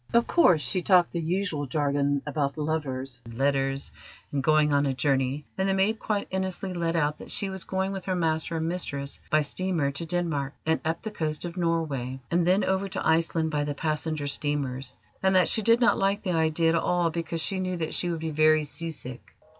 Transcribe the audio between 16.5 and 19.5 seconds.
at all, because she knew that she would be very seasick."